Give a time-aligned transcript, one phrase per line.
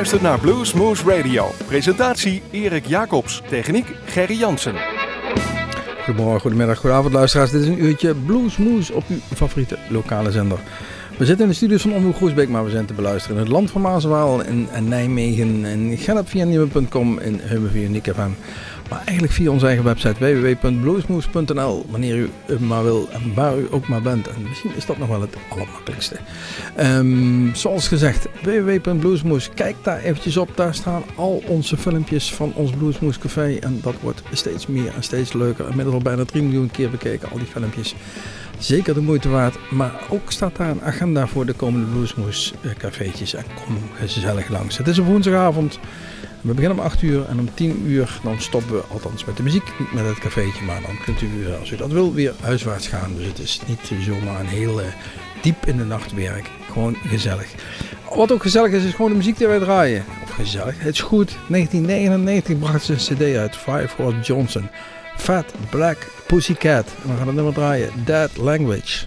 [0.00, 1.50] luistert naar Blues Moose Radio.
[1.66, 3.42] Presentatie Erik Jacobs.
[3.48, 4.74] Techniek Gerry Jansen.
[6.04, 7.50] Goedemorgen, goedemiddag, goedenavond luisteraars.
[7.50, 10.58] Dit is een uurtje Blues Moose op uw favoriete lokale zender.
[11.18, 13.52] We zitten in de studios van Omroep Groesbeek, maar we zijn te beluisteren in het
[13.52, 18.30] land van Maaswaal, in, in Nijmegen, en Gennep via Nieuwe.com, in Heumen via Nick FM.
[18.90, 23.88] Maar eigenlijk via onze eigen website www.bluesmoose.nl, wanneer u maar wil en waar u ook
[23.88, 24.28] maar bent.
[24.28, 26.16] En misschien is dat nog wel het allermakkelijkste.
[26.80, 30.50] Um, zoals gezegd, www.bluesmoose, kijk daar eventjes op.
[30.54, 33.56] Daar staan al onze filmpjes van ons Bluesmoose Café.
[33.60, 35.68] En dat wordt steeds meer en steeds leuker.
[35.68, 37.94] Inmiddels al bijna 3 miljoen keer bekeken, al die filmpjes.
[38.58, 42.70] Zeker de moeite waard, maar ook staat daar een agenda voor de komende Bluesmoose eh,
[42.78, 43.34] cafeetjes.
[43.34, 44.78] En kom gezellig langs.
[44.78, 45.78] Het is op woensdagavond.
[46.40, 49.42] We beginnen om 8 uur en om 10 uur dan stoppen we althans met de
[49.42, 50.64] muziek, niet met het cafeetje.
[50.64, 53.14] Maar dan kunt u, als u dat wil, weer huiswaarts gaan.
[53.16, 54.86] Dus het is niet zomaar een heel uh,
[55.42, 56.50] diep in de nacht werk.
[56.72, 57.46] Gewoon gezellig.
[58.14, 60.04] Wat ook gezellig is, is gewoon de muziek die wij draaien.
[60.22, 61.36] Of gezellig, het is goed.
[61.48, 64.68] 1999 bracht ze een cd uit, Five Horse Johnson.
[65.16, 66.86] Fat Black Pussycat.
[67.02, 69.06] En we gaan het nummer draaien, Dead Language.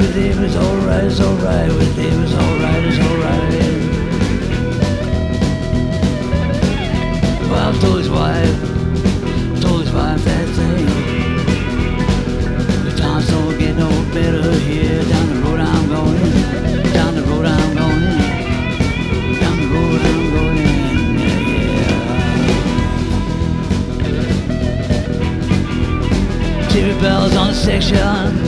[0.00, 3.52] with him is alright, it's alright, with him is alright, it's alright.
[7.50, 8.60] Well, I told his wife,
[9.60, 10.86] told his wife that thing.
[12.84, 16.32] The times don't get no better here, down the road I'm going,
[16.94, 18.00] down the road I'm going,
[19.38, 20.56] down the road I'm going.
[21.20, 21.44] yeah,
[26.48, 26.68] yeah.
[26.70, 28.39] TV Bell's on the section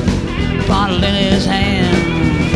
[0.68, 2.52] bottle in his hand.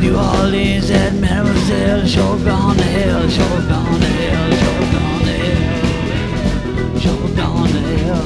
[0.00, 5.22] do all these that mademoiselle, sure gone to hell, sure gone to hell, sure gone
[5.28, 8.24] to hell, sure gone to hell,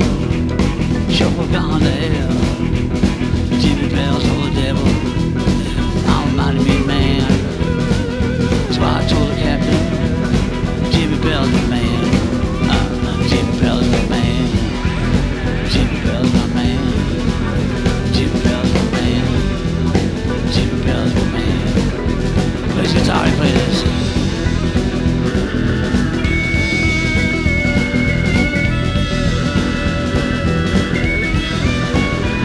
[1.10, 2.34] sure gone to hell.
[3.60, 4.88] Jimmy Bell's told the devil,
[6.14, 7.30] I'm mighty mean man.
[8.72, 12.04] So I told the captain, Jimmy Bell's the man,
[12.70, 14.23] uh, Jimmy Bell's the man.
[23.14, 23.80] Sorry, please.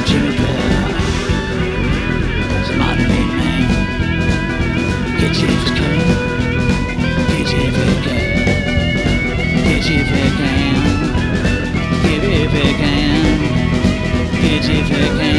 [0.07, 0.89] Jimmy Bell.
[2.67, 3.53] Somebody made me.
[5.19, 6.05] Get James King.
[7.29, 8.27] Get James King.
[9.65, 10.75] Get James King.
[12.03, 13.09] Get James King.
[14.39, 15.38] Get James King.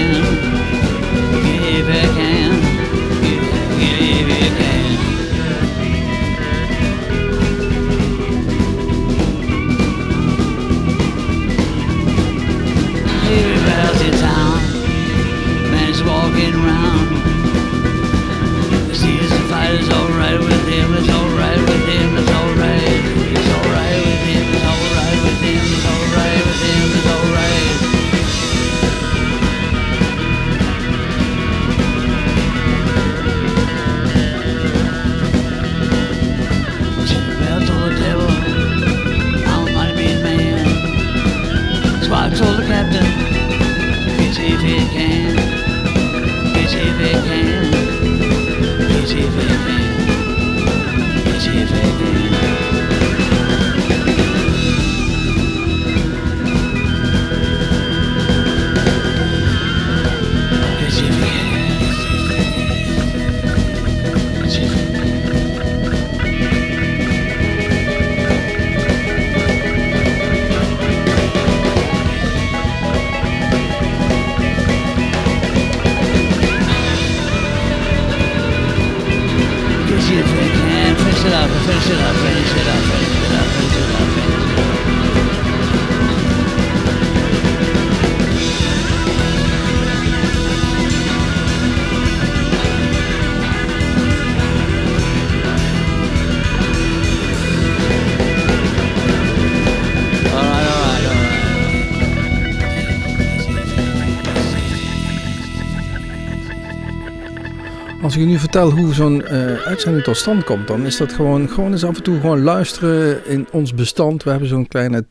[108.21, 111.73] Je nu vertel hoe zo'n uh, uitzending tot stand komt, dan is dat gewoon, gewoon
[111.73, 114.23] eens af en toe gewoon luisteren in ons bestand.
[114.23, 115.05] We hebben zo'n kleine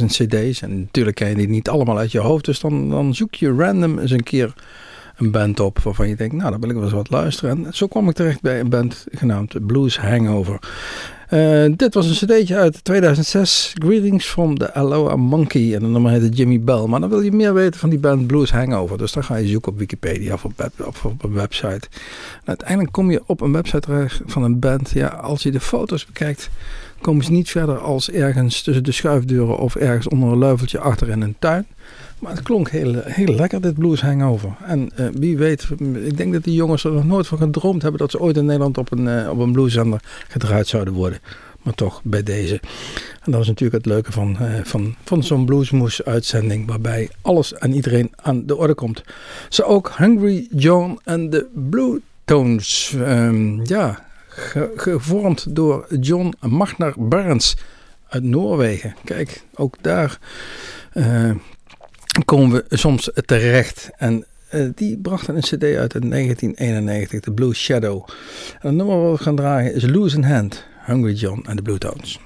[0.00, 2.44] 20.000 cd's en natuurlijk ken je die niet allemaal uit je hoofd.
[2.44, 4.52] Dus dan, dan zoek je random eens een keer
[5.16, 7.64] een band op waarvan je denkt, nou dan wil ik wel eens wat luisteren.
[7.64, 10.58] En zo kwam ik terecht bij een band genaamd Blues Hangover.
[11.30, 15.74] Uh, dit was een cd'tje uit 2006, Greetings from the Aloha Monkey.
[15.74, 16.86] En de nummer heette Jimmy Bell.
[16.86, 18.98] Maar dan wil je meer weten van die band Blues Hangover.
[18.98, 21.88] Dus dan ga je zoeken op Wikipedia of op een website.
[22.40, 24.90] En uiteindelijk kom je op een website terecht van een band.
[24.90, 26.50] Ja, als je de foto's bekijkt,
[27.00, 31.08] komen ze niet verder als ergens tussen de schuifdeuren of ergens onder een luifeltje achter
[31.08, 31.66] in een tuin.
[32.18, 34.56] Maar het klonk heel, heel lekker, dit Blues Hangover.
[34.64, 35.66] En uh, wie weet,
[36.04, 38.44] ik denk dat die jongens er nog nooit van gedroomd hebben dat ze ooit in
[38.44, 41.18] Nederland op een, uh, op een blueszender gedraaid zouden worden.
[41.62, 42.60] Maar toch bij deze.
[43.22, 46.66] En dat is natuurlijk het leuke van, uh, van, van zo'n Bluesmoes uitzending.
[46.66, 49.02] Waarbij alles en iedereen aan de orde komt.
[49.48, 52.94] Zo ook Hungry John en de Blue Tones.
[52.96, 57.56] Um, ja, ge gevormd door John Magnar Barnes
[58.08, 58.94] uit Noorwegen.
[59.04, 60.18] Kijk, ook daar
[62.24, 63.90] komen we soms terecht.
[63.96, 68.08] En uh, die brachten een cd uit in 1991, The Blue Shadow.
[68.60, 71.62] En het nummer wat we gaan dragen is Lose in Hand, Hungry John en de
[71.62, 72.18] Blue Tones.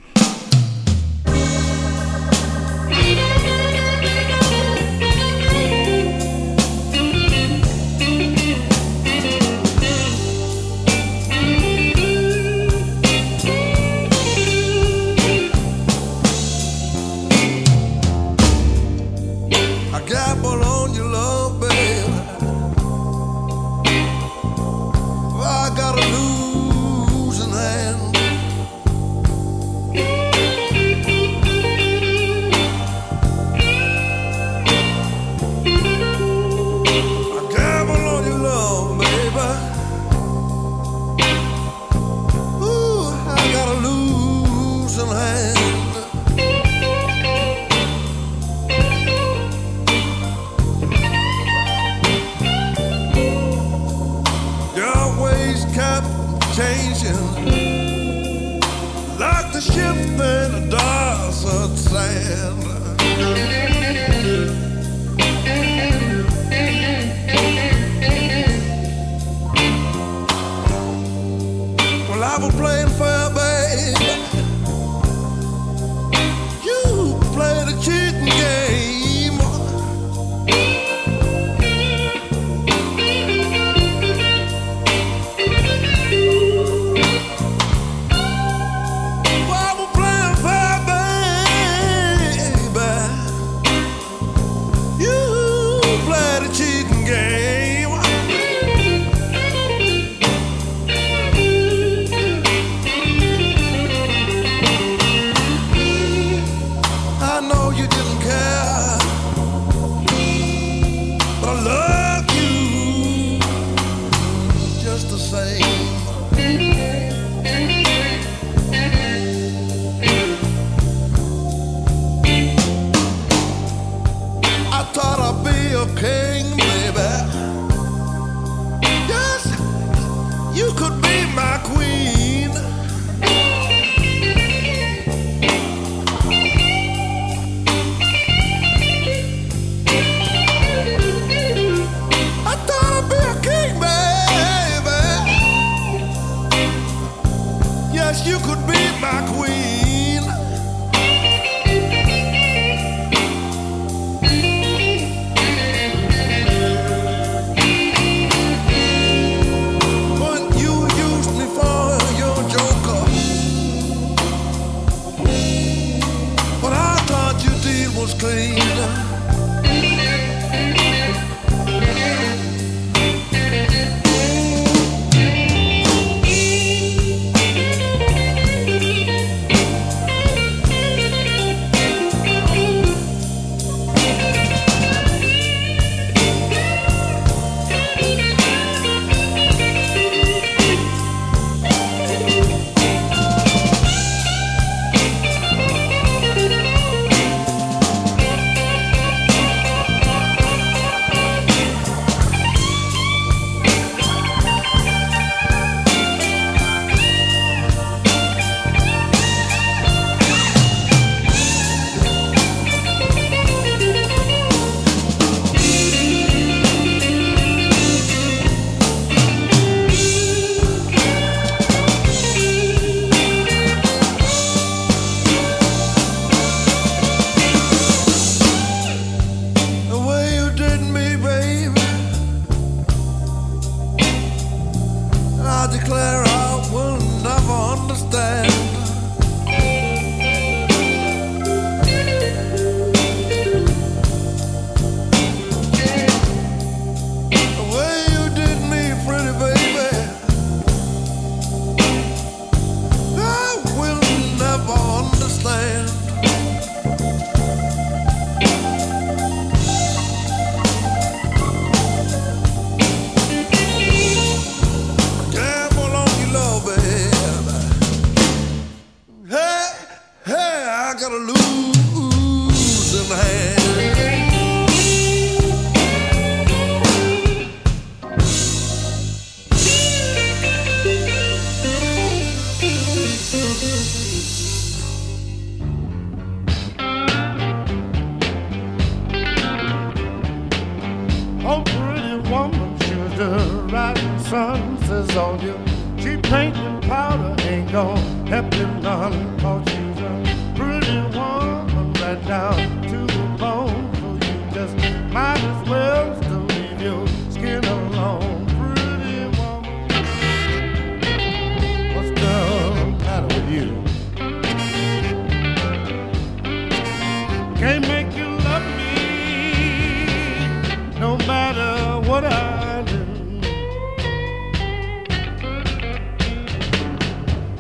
[296.91, 303.27] Powder ain't gonna help you none, cause she's a pretty woman right down to the
[303.39, 304.75] bone, so you just
[305.13, 306.20] might as well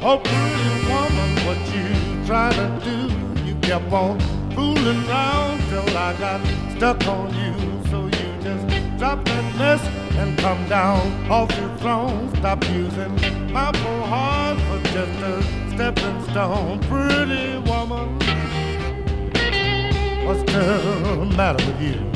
[0.02, 3.44] Oh, pretty woman, what you trying to do?
[3.44, 4.18] You kept on
[4.54, 6.40] fooling around till I got
[6.74, 7.52] stuck on you.
[7.90, 9.82] So you just drop that mess
[10.16, 12.34] and come down off your throne.
[12.36, 13.14] Stop using
[13.52, 15.42] my poor heart for just a
[15.74, 16.80] stepping stone.
[16.88, 18.18] Pretty woman.
[20.24, 22.10] What's the matter with you?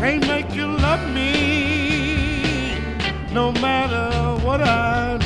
[0.00, 1.35] Can't make you love me
[3.36, 5.25] no matter what I do.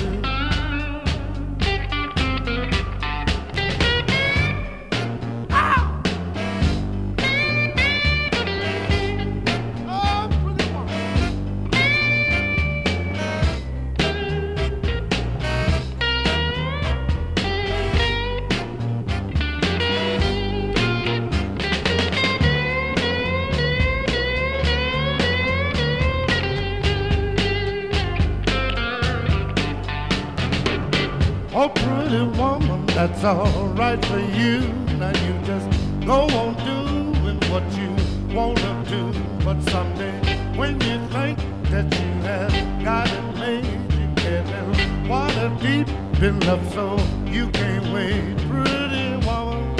[33.22, 34.60] That's all right for you.
[34.98, 35.68] Now you just
[36.06, 37.90] go on doing what you
[38.34, 39.12] wanna do.
[39.44, 40.18] But someday,
[40.56, 41.38] when you think
[41.70, 43.64] that you have got it made,
[43.98, 45.88] you get in water deep
[46.22, 48.36] in love, so you can't wait.
[48.48, 49.76] Pretty woman,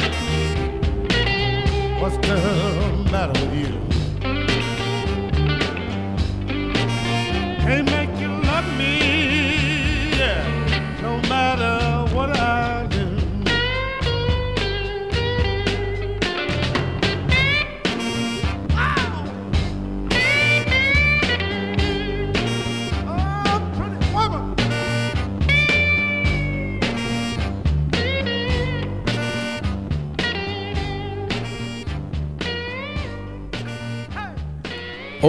[2.00, 3.89] what's the matter with you?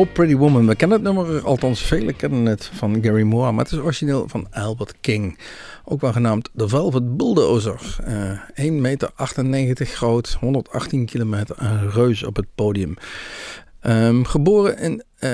[0.06, 0.68] Pretty Woman.
[0.68, 4.28] We kennen het nummer, althans velen kennen het van Gary Moore, maar het is origineel
[4.28, 5.38] van Albert King.
[5.86, 7.98] Ook wel genaamd de Velvet Bulldozer.
[8.04, 8.72] Eh 1,98
[9.44, 12.94] meter groot, 118 kilometer, een reus op het podium.
[13.80, 15.30] Ehm, geboren in eh,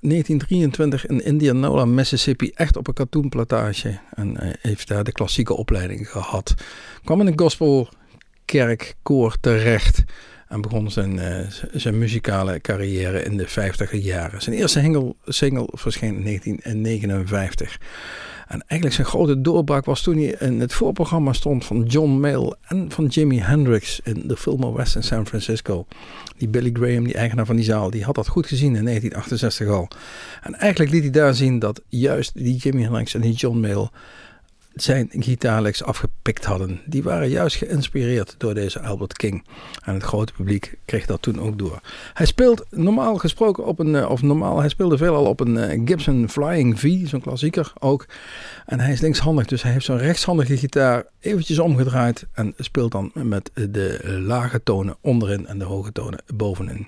[0.00, 3.98] 1923 in Indianola, Mississippi, echt op een katoenplantage.
[4.14, 6.54] En eh, heeft daar de klassieke opleiding gehad.
[7.04, 10.04] Kwam in een gospelkerkkoor terecht.
[10.48, 14.42] En begon zijn, eh, zijn muzikale carrière in de 50er jaren.
[14.42, 17.78] Zijn eerste single, single verscheen in 1959.
[18.46, 22.54] En eigenlijk zijn grote doorbraak was toen hij in het voorprogramma stond van John Mayall
[22.62, 25.86] en van Jimi Hendrix in de Fillmore West in San Francisco.
[26.36, 29.68] Die Billy Graham, die eigenaar van die zaal, die had dat goed gezien in 1968
[29.68, 29.88] al.
[30.42, 33.88] En eigenlijk liet hij daar zien dat juist die Jimi Hendrix en die John Mayall
[34.82, 36.80] zijn gitaarlijks afgepikt hadden.
[36.86, 39.44] Die waren juist geïnspireerd door deze Albert King.
[39.84, 41.80] En het grote publiek kreeg dat toen ook door.
[42.14, 45.80] Hij speelt normaal gesproken op een, eh, of normaal, hij speelde veelal op een eh,
[45.84, 48.06] Gibson Flying V, zo'n klassieker ook.
[48.66, 53.10] En hij is linkshandig, dus hij heeft zo'n rechtshandige gitaar eventjes omgedraaid en speelt dan
[53.14, 56.86] met de lage tonen onderin en de hoge tonen bovenin.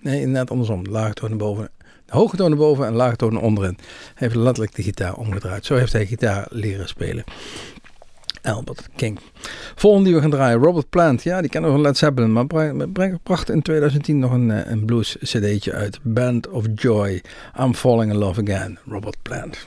[0.00, 0.84] Nee, net andersom.
[0.86, 1.70] Lage tonen boven,
[2.10, 3.76] hoge tonen boven en lage tonen onderin.
[3.78, 5.64] Hij heeft letterlijk de gitaar omgedraaid.
[5.64, 7.24] Zo heeft hij gitaar leren spelen.
[8.42, 9.18] Albert King.
[9.74, 11.22] Volgende die we gaan draaien, Robert Plant.
[11.22, 12.46] Ja, die kennen we van Led Zeppelin, maar
[13.22, 15.98] bracht in 2010 nog een, eh, een blues cd'tje uit.
[16.02, 17.22] Band of Joy.
[17.60, 18.78] I'm Falling in Love Again.
[18.86, 19.66] Robert Plant.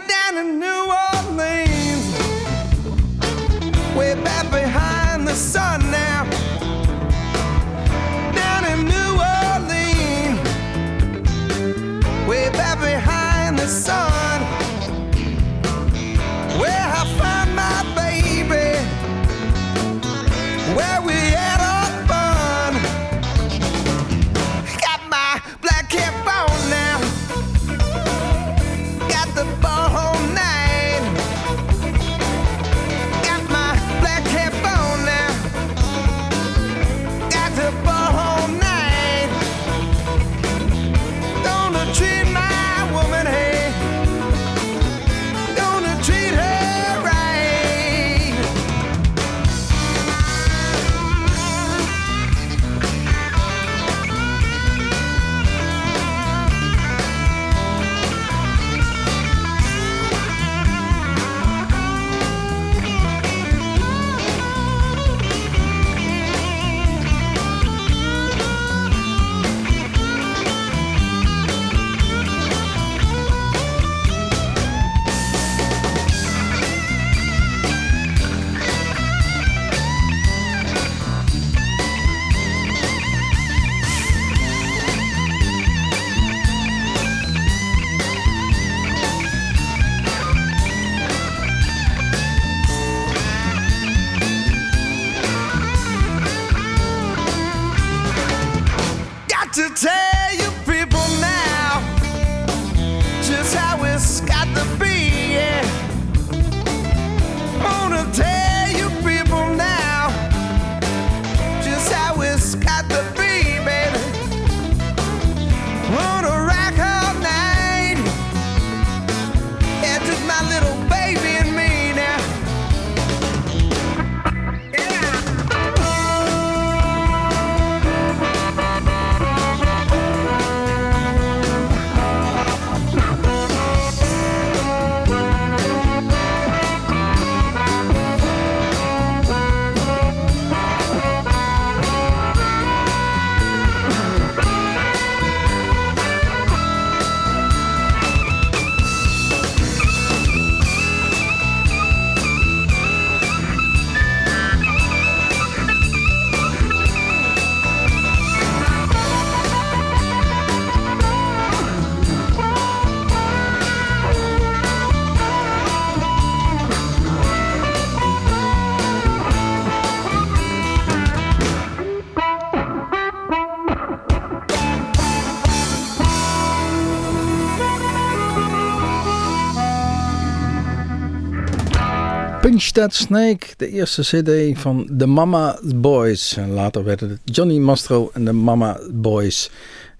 [182.61, 186.37] Instead Snake, de eerste cd van The Mama Boys.
[186.47, 189.51] Later werden het Johnny Mastro en de Mama Boys.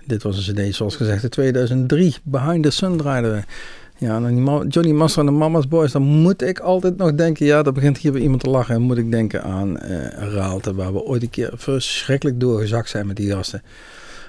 [0.06, 2.15] Dit was een cd zoals gezegd in 2003.
[2.24, 3.43] Behind the Sun draaiden we.
[4.06, 7.63] Ja, en Johnny Mastro en de Mama's Boys, dan moet ik altijd nog denken, ja,
[7.63, 8.76] dat begint hier bij iemand te lachen.
[8.76, 13.08] En moet ik denken aan uh, Raalte, waar we ooit een keer verschrikkelijk doorgezakt zijn
[13.08, 13.63] met die gasten.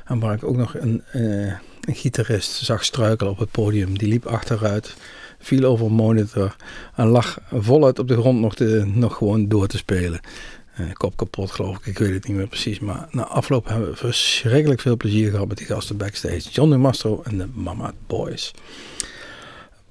[0.05, 3.99] En waar ik ook nog een, uh, een gitarist zag struikelen op het podium.
[3.99, 4.95] Die liep achteruit
[5.43, 6.57] viel over een monitor
[6.95, 10.21] en lag voluit op de grond nog, te, nog gewoon door te spelen.
[10.81, 12.81] Uh, kop kapot geloof ik, ik weet het niet meer precies.
[12.81, 16.51] Maar na afloop hebben we verschrikkelijk veel plezier gehad met die gasten backstage.
[16.51, 18.53] John Mastro en de Mama Boys.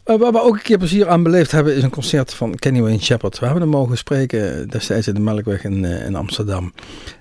[0.05, 2.81] Uh, waar we ook een keer plezier aan beleefd hebben is een concert van Kenny
[2.81, 3.39] Wayne Shepherd.
[3.39, 6.73] We hebben hem mogen spreken destijds in de Melkweg in, uh, in Amsterdam.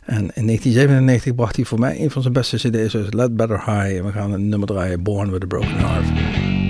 [0.05, 3.97] En in 1997 bracht hij voor mij een van zijn beste cd's, Let Better High.
[3.97, 6.70] En we gaan een nummer draaien, Born with a Broken Heart.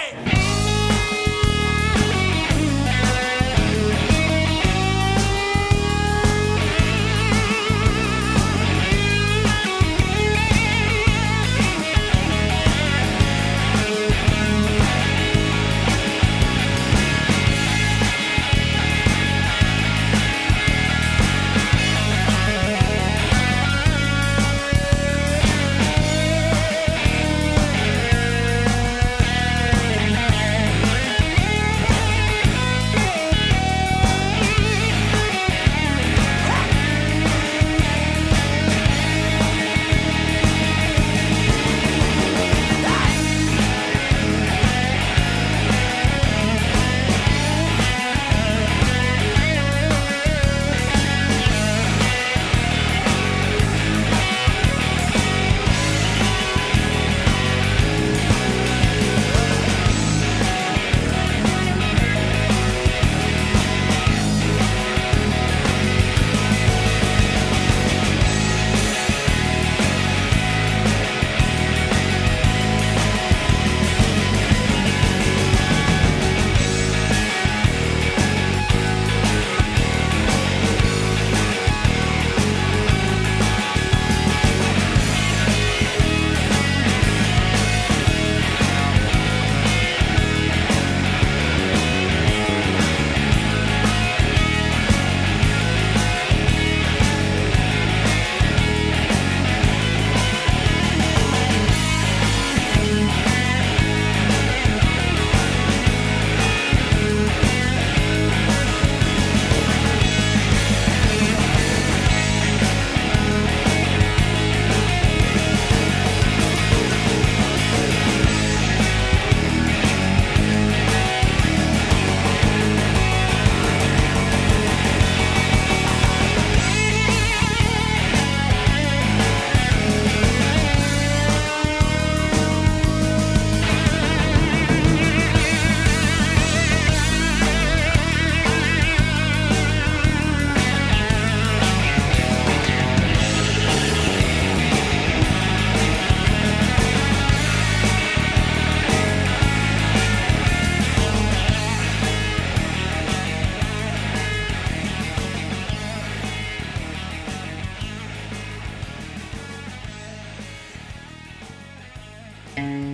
[162.57, 162.90] and.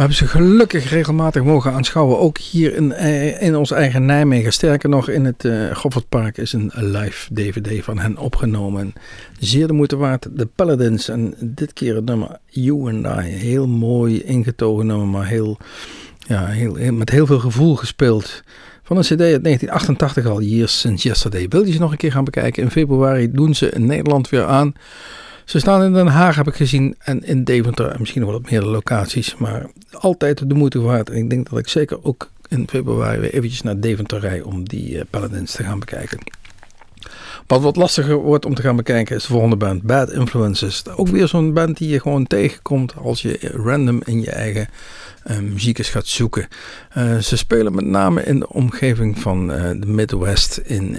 [0.00, 2.18] Hebben ze gelukkig regelmatig mogen aanschouwen.
[2.18, 4.52] Ook hier in, eh, in ons eigen Nijmegen.
[4.52, 8.92] Sterker nog, in het uh, Goffertpark is een live DVD van hen opgenomen.
[9.38, 10.28] Zeer de moeite waard.
[10.32, 11.08] De Paladins.
[11.08, 13.28] En dit keer het nummer You and I.
[13.28, 15.58] Heel mooi ingetogen nummer, maar heel,
[16.18, 18.42] ja, heel, met heel veel gevoel gespeeld.
[18.82, 21.48] Van een CD uit 1988 al, Years Since Yesterday.
[21.48, 22.62] Wil je ze nog een keer gaan bekijken?
[22.62, 24.72] In februari doen ze in Nederland weer aan.
[25.50, 28.50] Ze staan in Den Haag, heb ik gezien, en in Deventer, en misschien wel op
[28.50, 29.36] meerdere locaties.
[29.36, 31.10] Maar altijd de moeite waard.
[31.10, 34.68] En ik denk dat ik zeker ook in februari weer eventjes naar Deventer rij om
[34.68, 36.18] die uh, Paladins te gaan bekijken.
[37.46, 40.88] Wat wat lastiger wordt om te gaan bekijken is de volgende band, Bad Influences.
[40.96, 44.68] Ook weer zo'n band die je gewoon tegenkomt als je random in je eigen
[45.30, 46.48] uh, muziek eens gaat zoeken.
[46.96, 50.96] Uh, ze spelen met name in de omgeving van de Midwest in,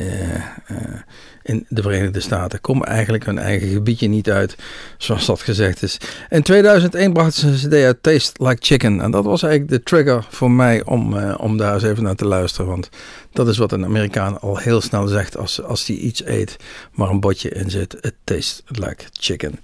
[1.43, 2.61] in de Verenigde Staten.
[2.61, 4.55] Komen eigenlijk hun eigen gebiedje niet uit,
[4.97, 5.97] zoals dat gezegd is.
[6.29, 9.01] In 2001 brachten ze een cd uit Taste Like Chicken.
[9.01, 12.25] En dat was eigenlijk de trigger voor mij om, om daar eens even naar te
[12.25, 12.67] luisteren.
[12.67, 12.89] Want
[13.31, 16.55] dat is wat een Amerikaan al heel snel zegt als, als hij iets eet,
[16.91, 17.93] maar een botje in zit.
[18.01, 19.59] It tastes like chicken.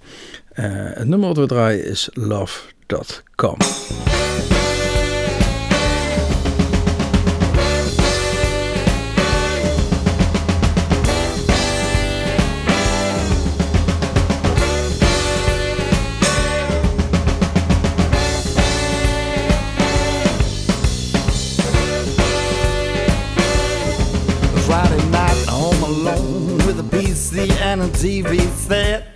[0.52, 3.56] het nummer wat we draaien is love.com.
[27.68, 29.14] and a TV set.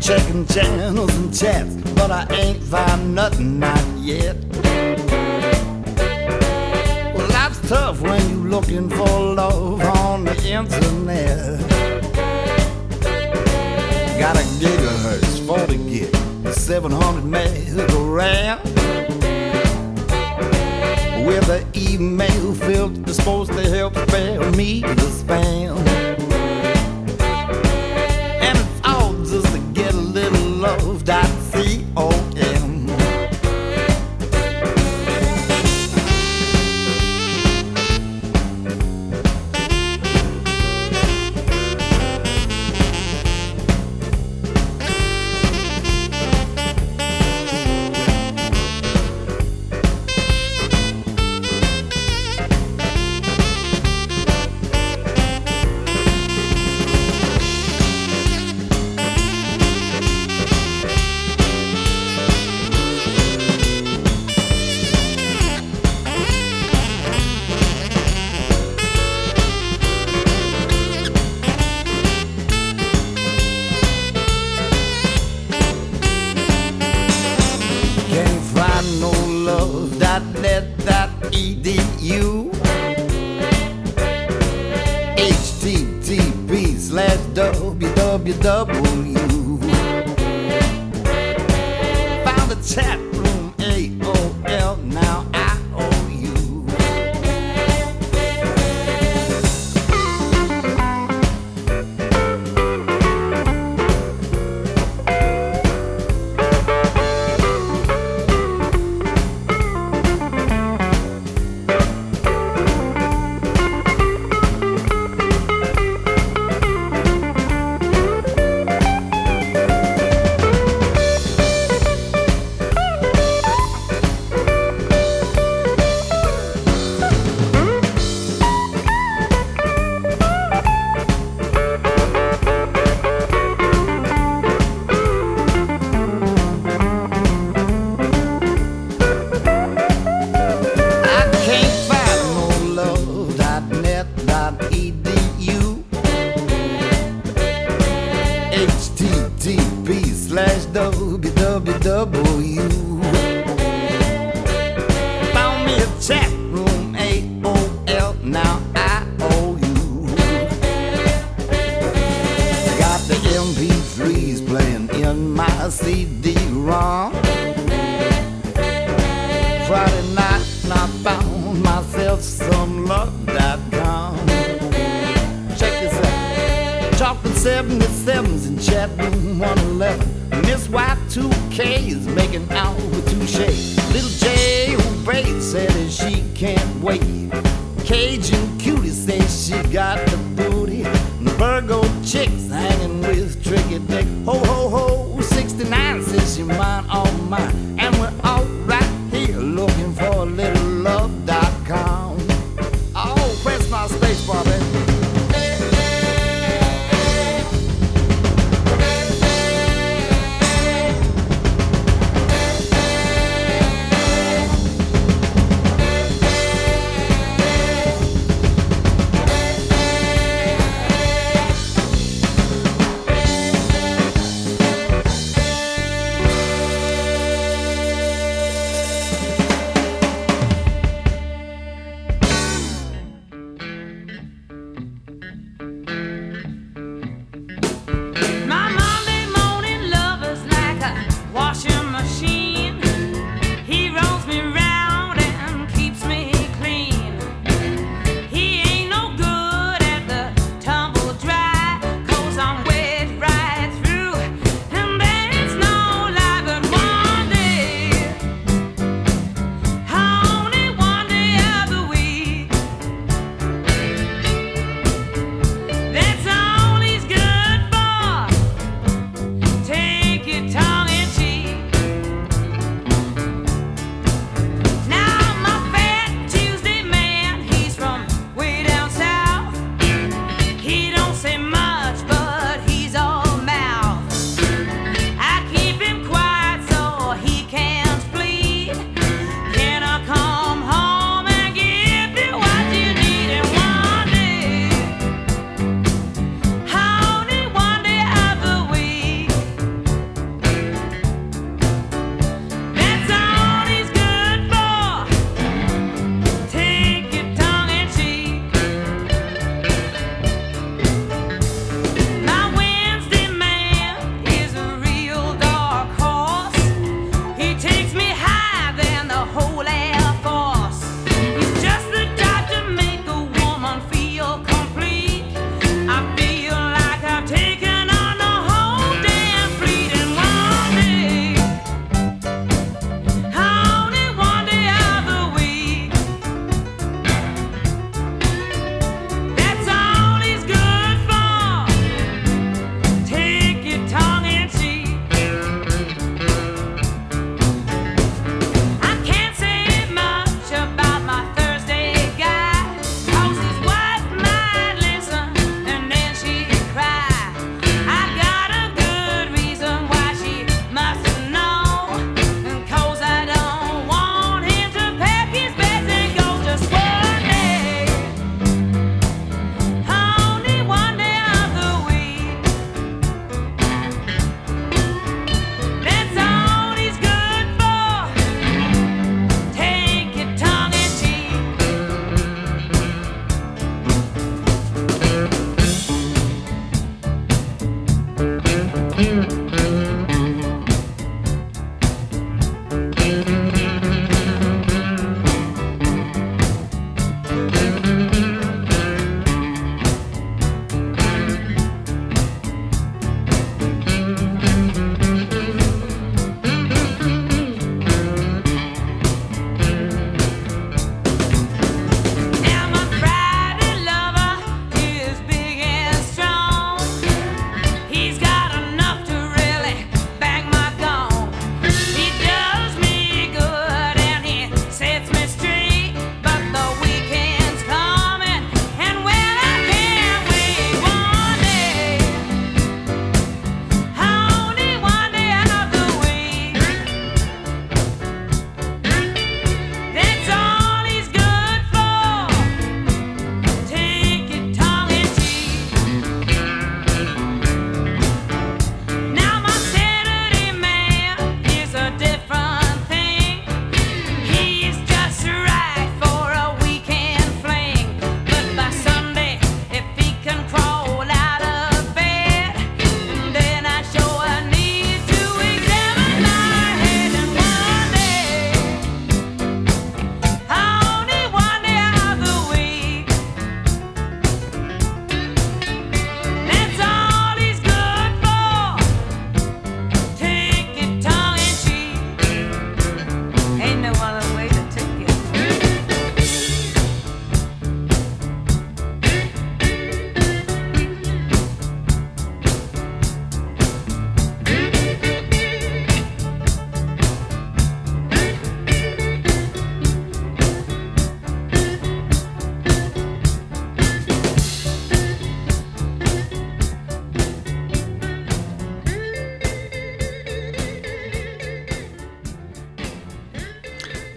[0.00, 4.36] Checking channels and chats, but I ain't found nothing, not yet.
[7.14, 11.60] Well, life's tough when you're looking for love on the internet.
[14.18, 16.16] Got a gigahertz, 40 gig,
[16.54, 19.01] 700 megagram
[21.26, 26.11] with an email filter supposed to help spare me the spam.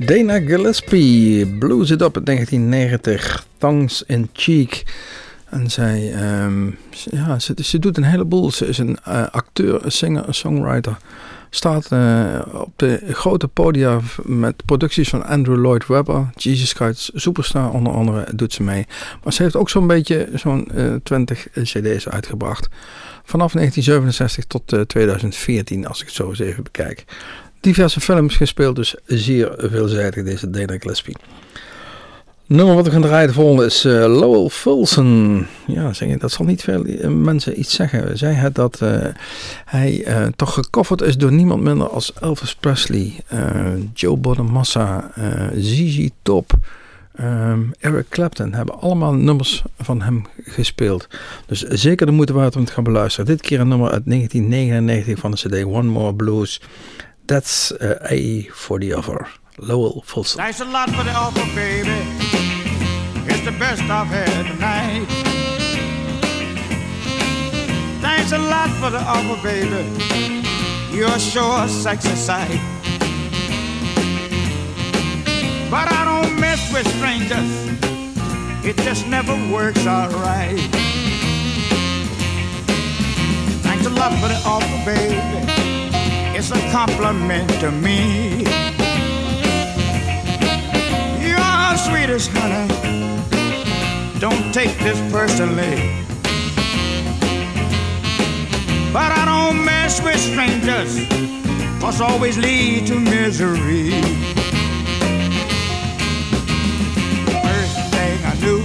[0.05, 4.83] Dana Gillespie, Blues It Up in 1990, Tongues in Cheek.
[5.49, 6.69] En zij, ehm,
[7.11, 8.51] ja, ze, doet een heleboel.
[8.51, 10.97] Ze is een uh, acteur, een singer, een songwriter.
[11.49, 17.71] Staat uh, op de grote podia met producties van Andrew Lloyd Webber, Jesus Christ Superstar
[17.71, 18.85] onder andere doet ze mee.
[19.23, 22.67] Maar ze heeft ook zo'n beetje zo'n uh, 20 cd's uitgebracht.
[23.23, 27.05] Vanaf 1967 tot 2014 als ik het zo eens even bekijk
[27.65, 31.15] diverse films gespeeld, dus zeer veelzijdig deze Dana Gillespie.
[32.47, 35.45] Nummer wat we gaan draaien de volgende is uh, Lowell Fulson.
[35.67, 38.17] Ja, zeg je, dat zal niet veel eh, mensen iets zeggen.
[38.17, 39.05] Zij het dat uh,
[39.65, 40.05] hij
[40.35, 43.13] toch gecoverd is door niemand minder als Elvis Presley,
[43.93, 45.11] Joe Bonamassa,
[45.55, 46.53] ZZ Top,
[47.21, 48.53] um, Eric Clapton.
[48.53, 51.07] Hebben allemaal nummers van hem gespeeld.
[51.45, 53.25] Dus zeker de moeite waard om te gaan beluisteren.
[53.25, 56.61] Dit keer een nummer uit 1999 van de CD One More Blues.
[57.27, 59.27] That's uh, A for the offer.
[59.57, 60.37] Lowell Folsom.
[60.37, 61.89] Thanks a lot for the offer, baby.
[63.27, 65.05] It's the best I've had tonight.
[68.01, 69.89] Thanks a lot for the offer, baby.
[70.95, 72.61] You're sure a sexy sight.
[75.71, 77.51] But I don't mess with strangers.
[78.63, 80.59] It just never works alright.
[83.63, 85.34] Thanks a lot for the offer, baby
[86.47, 88.43] it's a compliment to me.
[91.25, 92.67] You're sweet as honey.
[94.19, 96.05] Don't take this personally.
[98.93, 101.07] But I don't mess with strangers,
[101.81, 103.89] cause always lead to misery.
[107.41, 108.61] First thing I knew,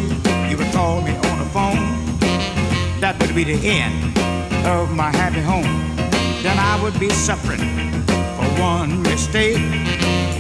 [0.51, 3.01] you would call me on the phone.
[3.01, 4.19] That would be the end
[4.67, 6.00] of my happy home
[6.43, 7.61] then I would be suffering
[8.07, 9.59] for one mistake.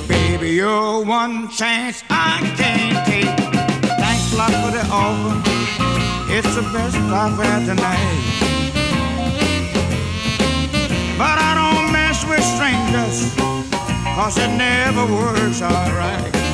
[0.08, 3.36] Baby, you're one chance I can't take.
[3.98, 5.36] Thanks a lot for the offer.
[6.32, 8.50] It's the best I've had tonight.
[11.18, 13.34] But I don't mess with strangers,
[14.16, 16.49] cause it never works alright.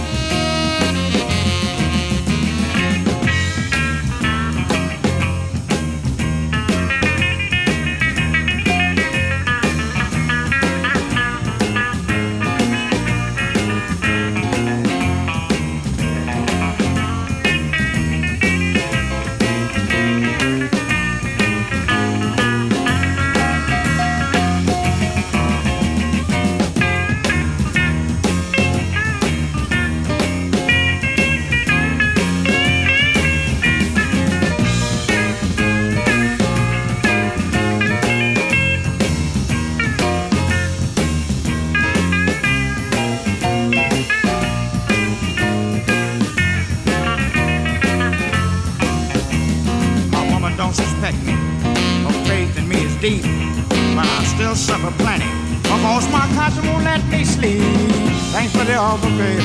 [58.86, 59.42] lava, baby.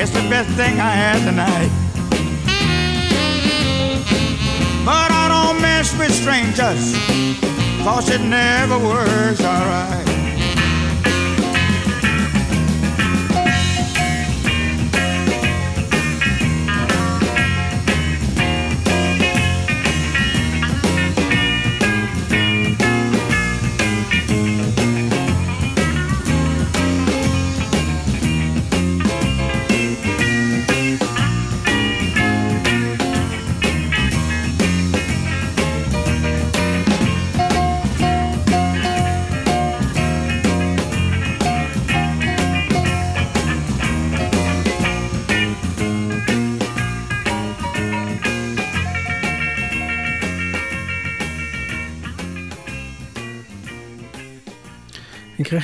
[0.00, 1.70] It's the best thing I had tonight.
[4.84, 6.84] But I don't mess with strangers,
[7.84, 10.19] cause it never works alright.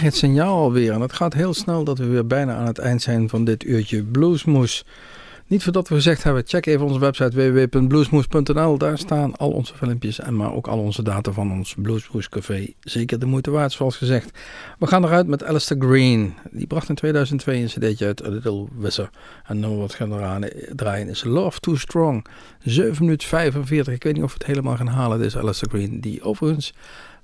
[0.05, 0.93] Het signaal alweer.
[0.93, 3.65] En het gaat heel snel dat we weer bijna aan het eind zijn van dit
[3.65, 4.85] uurtje Bluesmoes.
[5.49, 8.79] Niet voordat we gezegd hebben, check even onze website www.bluesmoes.nl.
[8.79, 12.67] Daar staan al onze filmpjes en maar ook al onze data van ons Bluesmoes Café.
[12.81, 14.31] Zeker de moeite waard, zoals gezegd.
[14.79, 16.35] We gaan eruit met Alistair Green.
[16.51, 19.17] Die bracht in 2002 een cd'tje uit, A Little Wizard.
[19.45, 20.45] En nummer wat gaan
[20.75, 22.27] draaien is Love Too Strong.
[22.65, 23.95] 7 minuten 45.
[23.95, 26.01] Ik weet niet of we het helemaal gaan halen, deze Alistair Green.
[26.01, 26.75] Die overigens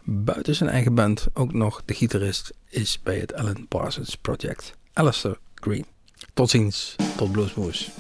[0.05, 4.75] buiten zijn eigen band ook nog de gitarist is bij het Alan Parsons Project.
[4.93, 5.87] Alistair Green.
[6.35, 7.91] Tot ziens, tot Bluesmoes.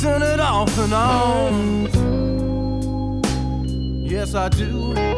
[0.00, 1.88] Turn it off and on.
[4.04, 5.17] Yes, I do.